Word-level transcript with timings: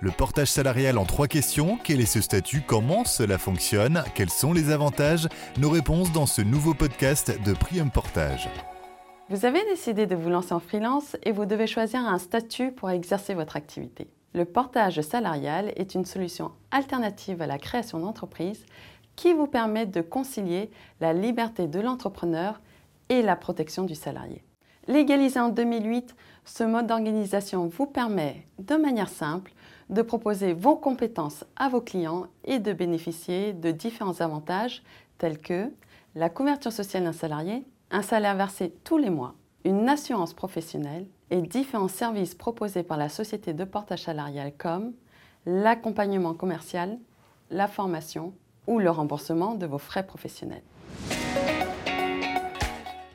Le 0.00 0.12
portage 0.12 0.52
salarial 0.52 0.96
en 0.96 1.04
trois 1.04 1.26
questions. 1.26 1.76
Quel 1.82 2.00
est 2.00 2.06
ce 2.06 2.20
statut? 2.20 2.62
Comment 2.64 3.04
cela 3.04 3.36
fonctionne? 3.36 4.04
Quels 4.14 4.30
sont 4.30 4.52
les 4.52 4.70
avantages? 4.70 5.26
Nos 5.58 5.70
réponses 5.70 6.12
dans 6.12 6.26
ce 6.26 6.40
nouveau 6.40 6.72
podcast 6.72 7.36
de 7.44 7.52
Prium 7.52 7.90
Portage. 7.90 8.48
Vous 9.28 9.44
avez 9.44 9.64
décidé 9.64 10.06
de 10.06 10.14
vous 10.14 10.30
lancer 10.30 10.54
en 10.54 10.60
freelance 10.60 11.16
et 11.24 11.32
vous 11.32 11.46
devez 11.46 11.66
choisir 11.66 11.98
un 11.98 12.18
statut 12.18 12.70
pour 12.70 12.90
exercer 12.90 13.34
votre 13.34 13.56
activité. 13.56 14.06
Le 14.34 14.44
portage 14.44 15.00
salarial 15.00 15.72
est 15.74 15.96
une 15.96 16.04
solution 16.04 16.52
alternative 16.70 17.42
à 17.42 17.48
la 17.48 17.58
création 17.58 17.98
d'entreprise 17.98 18.64
qui 19.16 19.32
vous 19.32 19.48
permet 19.48 19.84
de 19.84 20.00
concilier 20.00 20.70
la 21.00 21.12
liberté 21.12 21.66
de 21.66 21.80
l'entrepreneur 21.80 22.60
et 23.08 23.20
la 23.20 23.34
protection 23.34 23.82
du 23.82 23.96
salarié. 23.96 24.44
Légalisé 24.86 25.40
en 25.40 25.48
2008, 25.48 26.14
ce 26.44 26.62
mode 26.62 26.86
d'organisation 26.86 27.66
vous 27.66 27.86
permet, 27.86 28.46
de 28.60 28.76
manière 28.76 29.10
simple, 29.10 29.52
de 29.90 30.02
proposer 30.02 30.52
vos 30.52 30.76
compétences 30.76 31.44
à 31.56 31.68
vos 31.68 31.80
clients 31.80 32.26
et 32.44 32.58
de 32.58 32.72
bénéficier 32.72 33.52
de 33.52 33.70
différents 33.70 34.20
avantages 34.20 34.82
tels 35.18 35.38
que 35.38 35.70
la 36.14 36.28
couverture 36.28 36.72
sociale 36.72 37.04
d'un 37.04 37.12
salarié, 37.12 37.64
un 37.90 38.02
salaire 38.02 38.36
versé 38.36 38.74
tous 38.84 38.98
les 38.98 39.10
mois, 39.10 39.34
une 39.64 39.88
assurance 39.88 40.34
professionnelle 40.34 41.06
et 41.30 41.42
différents 41.42 41.88
services 41.88 42.34
proposés 42.34 42.82
par 42.82 42.98
la 42.98 43.08
société 43.08 43.52
de 43.52 43.64
portage 43.64 44.02
salarial 44.02 44.52
comme 44.56 44.92
l'accompagnement 45.46 46.34
commercial, 46.34 46.98
la 47.50 47.68
formation 47.68 48.34
ou 48.66 48.78
le 48.78 48.90
remboursement 48.90 49.54
de 49.54 49.66
vos 49.66 49.78
frais 49.78 50.06
professionnels. 50.06 50.62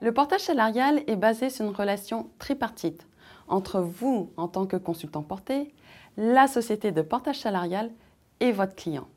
Le 0.00 0.12
portage 0.12 0.42
salarial 0.42 1.02
est 1.06 1.16
basé 1.16 1.50
sur 1.50 1.66
une 1.66 1.74
relation 1.74 2.28
tripartite 2.38 3.06
entre 3.48 3.80
vous 3.80 4.30
en 4.36 4.48
tant 4.48 4.66
que 4.66 4.76
consultant 4.76 5.22
porté, 5.22 5.72
la 6.16 6.46
société 6.46 6.92
de 6.92 7.02
portage 7.02 7.40
salarial 7.40 7.90
et 8.40 8.52
votre 8.52 8.74
client. 8.74 9.08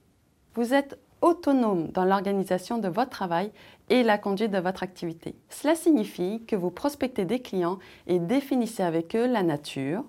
Vous 0.56 0.74
êtes 0.74 0.98
autonome 1.22 1.88
dans 1.90 2.06
l'organisation 2.06 2.78
de 2.78 2.88
votre 2.88 3.10
travail 3.10 3.52
et 3.90 4.04
la 4.04 4.18
conduite 4.18 4.52
de 4.52 4.60
votre 4.60 4.84
activité. 4.84 5.36
Cela 5.50 5.76
signifie 5.76 6.44
que 6.46 6.56
vous 6.56 6.72
prospectez 6.72 7.26
des 7.26 7.42
clients 7.42 7.80
et 8.06 8.20
définissez 8.20 8.84
avec 8.84 9.16
eux 9.16 9.28
la 9.28 9.44
nature, 9.44 10.04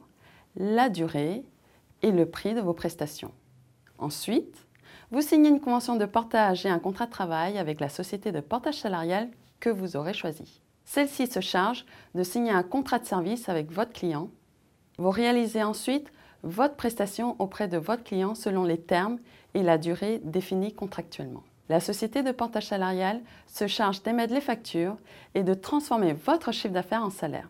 la 0.57 0.89
durée 0.89 1.45
et 2.03 2.11
le 2.11 2.27
prix 2.27 2.55
de 2.55 2.61
vos 2.61 2.75
prestations. 2.75 3.33
Ensuite, 3.99 4.67
vous 5.11 5.23
signez 5.23 5.49
une 5.49 5.61
convention 5.61 5.97
de 5.97 6.05
portage 6.05 6.67
et 6.67 6.69
un 6.69 6.79
contrat 6.79 7.07
de 7.07 7.11
travail 7.11 7.59
avec 7.59 7.81
la 7.81 7.89
société 7.89 8.31
de 8.31 8.41
portage 8.41 8.79
salarial 8.79 9.29
que 9.61 9.71
vous 9.71 9.97
aurez 9.97 10.13
choisie. 10.13 10.61
Celle-ci 10.85 11.27
se 11.27 11.41
charge 11.41 11.87
de 12.15 12.23
signer 12.23 12.53
un 12.53 12.63
contrat 12.63 12.99
de 12.99 13.07
service 13.07 13.49
avec 13.49 13.71
votre 13.71 13.93
client. 13.93 14.31
Vous 14.99 15.11
réalisez 15.11 15.63
ensuite 15.63 16.11
votre 16.43 16.77
prestation 16.77 17.37
auprès 17.39 17.69
de 17.69 17.79
votre 17.79 18.05
client 18.05 18.35
selon 18.35 18.65
les 18.65 18.81
termes 18.81 19.19
et 19.55 19.63
la 19.63 19.79
durée 19.79 20.21
définie 20.25 20.73
contractuellement. 20.73 21.43
La 21.69 21.81
société 21.81 22.23
de 22.23 22.33
portage 22.33 22.67
salarial 22.67 23.21
se 23.47 23.67
charge 23.67 24.03
d'émettre 24.03 24.33
les 24.33 24.41
factures 24.41 24.97
et 25.35 25.43
de 25.43 25.55
transformer 25.55 26.15
votre 26.15 26.53
chiffre 26.53 26.73
d'affaires 26.73 27.05
en 27.05 27.11
salaire. 27.11 27.49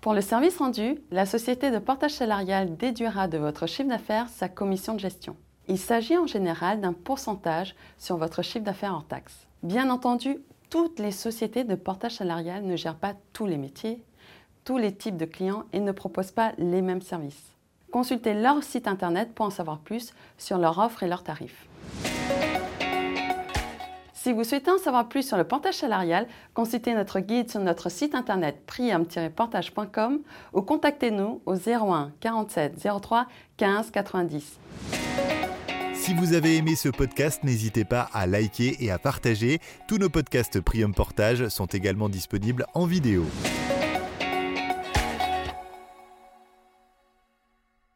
Pour 0.00 0.14
le 0.14 0.20
service 0.20 0.58
rendu, 0.58 0.98
la 1.10 1.26
société 1.26 1.70
de 1.70 1.78
portage 1.78 2.12
salarial 2.12 2.76
déduira 2.76 3.26
de 3.26 3.38
votre 3.38 3.66
chiffre 3.66 3.88
d'affaires 3.88 4.28
sa 4.28 4.48
commission 4.48 4.94
de 4.94 5.00
gestion. 5.00 5.36
Il 5.68 5.78
s'agit 5.78 6.16
en 6.16 6.28
général 6.28 6.80
d'un 6.80 6.92
pourcentage 6.92 7.74
sur 7.98 8.16
votre 8.16 8.42
chiffre 8.42 8.64
d'affaires 8.64 8.94
hors 8.94 9.06
taxe. 9.06 9.46
Bien 9.64 9.90
entendu, 9.90 10.38
toutes 10.70 11.00
les 11.00 11.10
sociétés 11.10 11.64
de 11.64 11.74
portage 11.74 12.14
salarial 12.14 12.64
ne 12.64 12.76
gèrent 12.76 12.98
pas 12.98 13.14
tous 13.32 13.46
les 13.46 13.58
métiers, 13.58 14.00
tous 14.66 14.76
les 14.76 14.92
types 14.92 15.16
de 15.16 15.24
clients 15.24 15.64
et 15.72 15.80
ne 15.80 15.92
proposent 15.92 16.32
pas 16.32 16.52
les 16.58 16.82
mêmes 16.82 17.00
services. 17.00 17.54
Consultez 17.90 18.34
leur 18.34 18.62
site 18.62 18.88
internet 18.88 19.32
pour 19.34 19.46
en 19.46 19.50
savoir 19.50 19.78
plus 19.78 20.12
sur 20.36 20.58
leur 20.58 20.78
offre 20.78 21.02
et 21.04 21.08
leurs 21.08 21.22
tarifs. 21.22 21.66
Si 24.12 24.32
vous 24.32 24.42
souhaitez 24.42 24.72
en 24.72 24.78
savoir 24.78 25.08
plus 25.08 25.26
sur 25.26 25.36
le 25.36 25.44
portage 25.44 25.76
salarial, 25.76 26.26
consultez 26.52 26.94
notre 26.94 27.20
guide 27.20 27.48
sur 27.48 27.60
notre 27.60 27.88
site 27.88 28.16
internet 28.16 28.60
priam-portage.com 28.66 30.18
ou 30.52 30.62
contactez-nous 30.62 31.40
au 31.46 31.54
01 31.54 32.10
47 32.18 32.88
03 33.00 33.28
15 33.56 33.92
90. 33.92 34.58
Si 35.94 36.12
vous 36.14 36.34
avez 36.34 36.56
aimé 36.56 36.74
ce 36.74 36.88
podcast, 36.88 37.44
n'hésitez 37.44 37.84
pas 37.84 38.08
à 38.12 38.26
liker 38.26 38.76
et 38.80 38.90
à 38.90 38.98
partager. 38.98 39.60
Tous 39.86 39.98
nos 39.98 40.10
podcasts 40.10 40.60
Prium 40.60 40.92
Portage 40.92 41.46
sont 41.48 41.66
également 41.66 42.08
disponibles 42.08 42.66
en 42.74 42.86
vidéo. 42.86 43.24